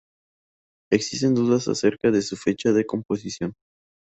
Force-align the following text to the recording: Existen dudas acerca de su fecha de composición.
Existen 0.91 1.35
dudas 1.35 1.67
acerca 1.67 2.09
de 2.09 2.23
su 2.23 2.35
fecha 2.35 2.71
de 2.73 2.87
composición. 2.87 3.53